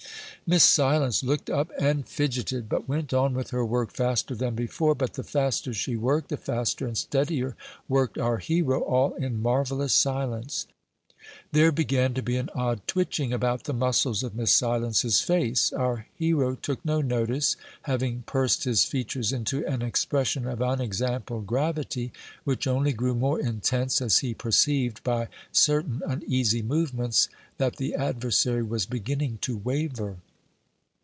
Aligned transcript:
Miss 0.47 0.63
Silence 0.65 1.23
looked 1.23 1.49
up 1.49 1.71
and 1.79 2.05
fidgeted, 2.05 2.67
but 2.67 2.89
went 2.89 3.13
on 3.13 3.33
with 3.33 3.51
her 3.51 3.63
work 3.65 3.93
faster 3.93 4.35
than 4.35 4.53
before; 4.53 4.93
but 4.93 5.13
the 5.13 5.23
faster 5.23 5.73
she 5.73 5.95
worked, 5.95 6.27
the 6.27 6.35
faster 6.35 6.85
and 6.85 6.97
steadier 6.97 7.55
worked 7.87 8.17
our 8.17 8.37
hero, 8.39 8.81
all 8.81 9.13
in 9.13 9.41
"marvellous 9.41 9.93
silence." 9.93 10.67
There 11.53 11.71
began 11.71 12.13
to 12.15 12.21
be 12.21 12.35
an 12.35 12.49
odd 12.53 12.85
twitching 12.85 13.31
about 13.31 13.63
the 13.63 13.71
muscles 13.73 14.23
of 14.23 14.35
Miss 14.35 14.51
Silence's 14.51 15.21
face; 15.21 15.71
our 15.71 16.07
hero 16.15 16.55
took 16.55 16.83
no 16.83 16.99
notice, 16.99 17.55
having 17.83 18.23
pursed 18.23 18.65
his 18.65 18.83
features 18.83 19.31
into 19.31 19.65
an 19.67 19.81
expression 19.81 20.45
of 20.47 20.59
unexampled 20.59 21.47
gravity, 21.47 22.11
which 22.43 22.67
only 22.67 22.91
grew 22.91 23.15
more 23.15 23.39
intense 23.39 24.01
as 24.01 24.19
he 24.19 24.33
perceived, 24.33 25.01
by 25.05 25.29
certain 25.53 26.01
uneasy 26.05 26.61
movements, 26.61 27.29
that 27.57 27.77
the 27.77 27.95
adversary 27.95 28.63
was 28.63 28.85
beginning 28.85 29.37
to 29.43 29.55
waver. 29.55 30.17